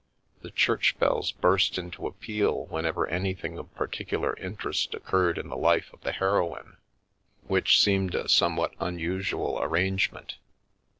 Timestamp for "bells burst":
0.97-1.77